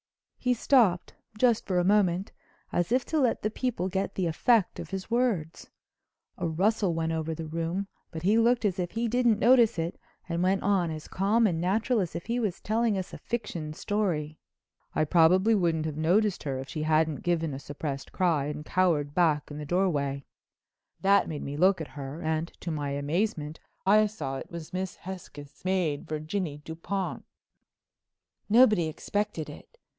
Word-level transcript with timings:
He 0.39 0.55
stopped—just 0.55 1.67
for 1.67 1.77
a 1.77 1.83
moment—as 1.83 2.91
if 2.91 3.05
to 3.05 3.19
let 3.19 3.43
the 3.43 3.51
people 3.51 3.87
get 3.87 4.15
the 4.15 4.25
effect 4.25 4.79
of 4.79 4.89
his 4.89 5.11
words. 5.11 5.69
A 6.39 6.47
rustle 6.47 6.95
went 6.95 7.11
over 7.11 7.35
the 7.35 7.45
room, 7.45 7.87
but 8.09 8.23
he 8.23 8.39
looked 8.39 8.65
as 8.65 8.79
if 8.79 8.89
he 8.93 9.07
didn't 9.07 9.37
notice 9.37 9.77
it 9.77 9.99
and 10.27 10.41
went 10.41 10.63
on 10.63 10.89
as 10.89 11.07
calm 11.07 11.45
and 11.45 11.61
natural 11.61 11.99
as 11.99 12.15
if 12.15 12.25
he 12.25 12.39
was 12.39 12.59
telling 12.59 12.97
us 12.97 13.13
a 13.13 13.19
fiction 13.19 13.73
story. 13.73 14.39
"I 14.95 15.03
probably 15.05 15.53
wouldn't 15.53 15.85
have 15.85 15.97
noticed 15.97 16.41
her 16.41 16.57
if 16.57 16.67
she 16.67 16.81
hadn't 16.81 17.17
given 17.21 17.53
a 17.53 17.59
suppressed 17.59 18.11
cry 18.11 18.45
and 18.45 18.65
cowered 18.65 19.13
back 19.13 19.51
in 19.51 19.59
the 19.59 19.65
doorway. 19.67 20.25
That 21.01 21.29
made 21.29 21.43
me 21.43 21.55
look 21.57 21.79
at 21.79 21.89
her 21.89 22.19
and, 22.23 22.51
to 22.61 22.71
my 22.71 22.89
amazement, 22.89 23.59
I 23.85 24.07
saw 24.07 24.37
it 24.37 24.49
was 24.49 24.73
Miss 24.73 24.95
Hesketh's 24.95 25.63
maid, 25.63 26.07
Virginie 26.07 26.57
Dupont." 26.65 27.23
Nobody 28.49 28.87
expected 28.87 29.47
it. 29.47 29.77